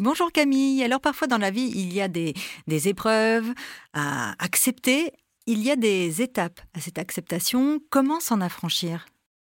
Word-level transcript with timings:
Bonjour 0.00 0.32
Camille. 0.32 0.82
Alors 0.82 1.02
parfois 1.02 1.28
dans 1.28 1.36
la 1.36 1.50
vie, 1.50 1.70
il 1.74 1.92
y 1.92 2.00
a 2.00 2.08
des, 2.08 2.32
des 2.66 2.88
épreuves 2.88 3.52
à 3.92 4.34
accepter. 4.42 5.12
Il 5.46 5.62
y 5.62 5.70
a 5.70 5.76
des 5.76 6.22
étapes 6.22 6.58
à 6.72 6.80
cette 6.80 6.98
acceptation. 6.98 7.80
Comment 7.90 8.18
s'en 8.18 8.40
affranchir? 8.40 9.04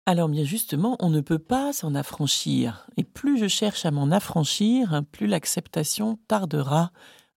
Alors 0.08 0.28
bien 0.28 0.44
justement, 0.46 0.98
on 1.02 1.12
ne 1.12 1.22
peut 1.22 1.38
pas 1.38 1.72
s'en 1.72 1.94
affranchir. 1.94 2.88
Et 2.98 3.04
plus 3.04 3.38
je 3.38 3.48
cherche 3.48 3.86
à 3.86 3.92
m'en 3.92 4.10
affranchir, 4.10 5.04
plus 5.12 5.28
l'acceptation 5.28 6.18
tardera 6.28 6.92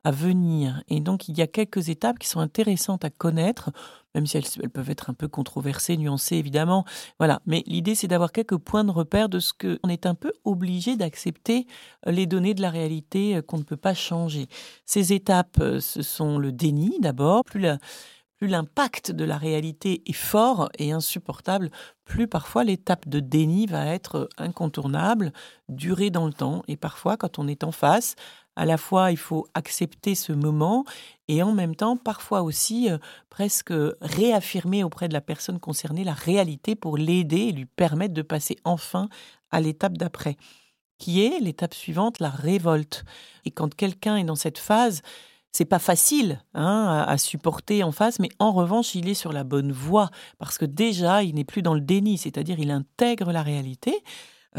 à 0.04 0.10
venir. 0.10 0.82
Et 0.88 1.00
donc 1.00 1.28
il 1.28 1.36
y 1.38 1.42
a 1.42 1.46
quelques 1.46 1.88
étapes 1.88 2.18
qui 2.18 2.28
sont 2.28 2.40
intéressantes 2.40 3.04
à 3.04 3.10
connaître, 3.10 3.70
même 4.14 4.26
si 4.26 4.36
elles, 4.36 4.70
peuvent 4.70 4.90
être 4.90 5.10
un 5.10 5.14
peu 5.14 5.28
controversées, 5.28 5.96
nuancées 5.96 6.36
évidemment. 6.36 6.84
Voilà. 7.18 7.40
Mais 7.46 7.62
l'idée 7.66 7.94
c'est 7.94 8.08
d'avoir 8.08 8.32
quelques 8.32 8.56
points 8.56 8.84
de 8.84 8.90
repère 8.90 9.28
de 9.28 9.38
ce 9.38 9.52
qu'on 9.52 9.88
est 9.88 10.06
un 10.06 10.14
peu 10.14 10.32
obligé 10.44 10.96
d'accepter 10.96 11.66
euh, 12.06 12.10
les 12.10 12.26
données 12.26 12.54
de 12.54 12.62
la 12.62 12.70
réalité 12.70 13.36
euh, 13.36 13.42
qu'on 13.42 13.58
ne 13.58 13.64
peut 13.64 13.76
pas 13.76 13.94
changer. 13.94 14.48
Ces 14.84 15.12
étapes, 15.12 15.58
euh, 15.60 15.80
ce 15.80 16.02
sont 16.02 16.38
le 16.38 16.52
déni 16.52 16.98
d'abord. 17.00 17.44
Plus 17.44 17.66
plus 18.42 18.48
l'impact 18.48 19.12
de 19.12 19.24
la 19.24 19.38
réalité 19.38 20.02
est 20.04 20.12
fort 20.12 20.68
et 20.76 20.90
insupportable, 20.90 21.70
plus 22.04 22.26
parfois 22.26 22.64
l'étape 22.64 23.08
de 23.08 23.20
déni 23.20 23.66
va 23.66 23.86
être 23.86 24.28
incontournable, 24.36 25.32
durer 25.68 26.10
dans 26.10 26.26
le 26.26 26.32
temps. 26.32 26.64
Et 26.66 26.76
parfois, 26.76 27.16
quand 27.16 27.38
on 27.38 27.46
est 27.46 27.62
en 27.62 27.70
face, 27.70 28.16
à 28.56 28.66
la 28.66 28.78
fois 28.78 29.12
il 29.12 29.16
faut 29.16 29.46
accepter 29.54 30.16
ce 30.16 30.32
moment 30.32 30.84
et 31.28 31.40
en 31.44 31.52
même 31.52 31.76
temps 31.76 31.96
parfois 31.96 32.42
aussi 32.42 32.90
euh, 32.90 32.98
presque 33.30 33.72
réaffirmer 34.00 34.82
auprès 34.82 35.06
de 35.06 35.14
la 35.14 35.20
personne 35.20 35.60
concernée 35.60 36.02
la 36.02 36.12
réalité 36.12 36.74
pour 36.74 36.96
l'aider 36.96 37.42
et 37.42 37.52
lui 37.52 37.66
permettre 37.66 38.12
de 38.12 38.22
passer 38.22 38.56
enfin 38.64 39.08
à 39.52 39.60
l'étape 39.60 39.96
d'après 39.96 40.36
qui 40.98 41.24
est 41.24 41.38
l'étape 41.38 41.74
suivante 41.74 42.18
la 42.18 42.28
révolte 42.30 43.04
et 43.44 43.52
quand 43.52 43.72
quelqu'un 43.72 44.16
est 44.16 44.24
dans 44.24 44.34
cette 44.34 44.58
phase 44.58 45.00
c'est 45.52 45.66
pas 45.66 45.78
facile 45.78 46.42
hein, 46.54 47.04
à, 47.06 47.18
supporter 47.18 47.84
en 47.84 47.92
face, 47.92 48.18
mais 48.18 48.30
en 48.38 48.52
revanche, 48.52 48.94
il 48.94 49.08
est 49.08 49.14
sur 49.14 49.32
la 49.32 49.44
bonne 49.44 49.70
voie 49.70 50.10
parce 50.38 50.58
que 50.58 50.64
déjà, 50.64 51.22
il 51.22 51.34
n'est 51.34 51.44
plus 51.44 51.62
dans 51.62 51.74
le 51.74 51.80
déni, 51.80 52.18
c'est-à-dire 52.18 52.58
il 52.58 52.70
intègre 52.70 53.32
la 53.32 53.42
réalité. 53.42 54.02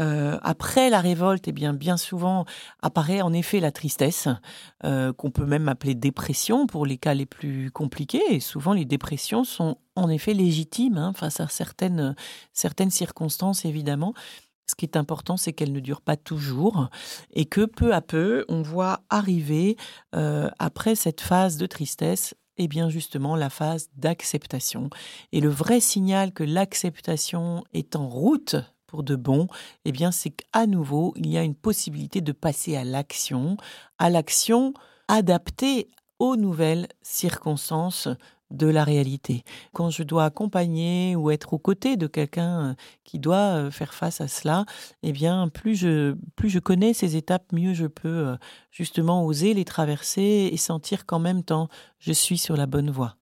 Euh, 0.00 0.38
après 0.42 0.90
la 0.90 1.00
révolte, 1.00 1.46
eh 1.46 1.52
bien, 1.52 1.72
bien 1.72 1.96
souvent 1.96 2.44
apparaît 2.82 3.22
en 3.22 3.32
effet 3.32 3.60
la 3.60 3.70
tristesse, 3.70 4.28
euh, 4.84 5.12
qu'on 5.12 5.30
peut 5.30 5.46
même 5.46 5.68
appeler 5.68 5.94
dépression 5.94 6.66
pour 6.66 6.84
les 6.84 6.98
cas 6.98 7.14
les 7.14 7.26
plus 7.26 7.70
compliqués. 7.70 8.22
Et 8.30 8.40
souvent, 8.40 8.72
les 8.72 8.84
dépressions 8.84 9.44
sont 9.44 9.78
en 9.94 10.08
effet 10.08 10.34
légitimes 10.34 10.98
hein, 10.98 11.12
face 11.14 11.38
à 11.38 11.48
certaines, 11.48 12.16
certaines 12.52 12.90
circonstances, 12.90 13.64
évidemment. 13.64 14.14
Ce 14.66 14.74
qui 14.74 14.86
est 14.86 14.96
important, 14.96 15.36
c'est 15.36 15.52
qu'elle 15.52 15.72
ne 15.72 15.80
dure 15.80 16.00
pas 16.00 16.16
toujours 16.16 16.88
et 17.32 17.44
que 17.44 17.66
peu 17.66 17.92
à 17.92 18.00
peu, 18.00 18.44
on 18.48 18.62
voit 18.62 19.00
arriver, 19.10 19.76
euh, 20.14 20.48
après 20.58 20.94
cette 20.94 21.20
phase 21.20 21.56
de 21.58 21.66
tristesse, 21.66 22.34
eh 22.56 22.68
bien 22.68 22.88
justement 22.88 23.36
la 23.36 23.50
phase 23.50 23.90
d'acceptation. 23.96 24.88
Et 25.32 25.40
le 25.40 25.48
vrai 25.48 25.80
signal 25.80 26.32
que 26.32 26.44
l'acceptation 26.44 27.64
est 27.72 27.96
en 27.96 28.08
route 28.08 28.56
de 29.02 29.16
bon, 29.16 29.48
eh 29.84 29.92
bien 29.92 30.12
c'est 30.12 30.30
qu'à 30.30 30.66
nouveau, 30.66 31.14
il 31.16 31.28
y 31.28 31.36
a 31.36 31.42
une 31.42 31.56
possibilité 31.56 32.20
de 32.20 32.32
passer 32.32 32.76
à 32.76 32.84
l'action, 32.84 33.56
à 33.98 34.08
l'action 34.08 34.72
adaptée 35.08 35.90
aux 36.18 36.36
nouvelles 36.36 36.88
circonstances 37.02 38.08
de 38.50 38.66
la 38.66 38.84
réalité. 38.84 39.44
Quand 39.72 39.90
je 39.90 40.02
dois 40.02 40.24
accompagner 40.24 41.16
ou 41.16 41.30
être 41.30 41.52
aux 41.52 41.58
côtés 41.58 41.96
de 41.96 42.06
quelqu'un 42.06 42.70
euh, 42.70 42.74
qui 43.04 43.18
doit 43.18 43.36
euh, 43.56 43.70
faire 43.70 43.94
face 43.94 44.20
à 44.20 44.28
cela, 44.28 44.64
eh 45.02 45.12
bien 45.12 45.48
plus 45.48 45.76
je 45.76 46.14
plus 46.36 46.50
je 46.50 46.58
connais 46.58 46.94
ces 46.94 47.16
étapes, 47.16 47.52
mieux 47.52 47.74
je 47.74 47.86
peux 47.86 48.08
euh, 48.08 48.36
justement 48.70 49.24
oser 49.24 49.54
les 49.54 49.64
traverser 49.64 50.50
et 50.52 50.56
sentir 50.56 51.06
qu'en 51.06 51.18
même 51.18 51.42
temps 51.42 51.68
je 51.98 52.12
suis 52.12 52.38
sur 52.38 52.56
la 52.56 52.66
bonne 52.66 52.90
voie. 52.90 53.12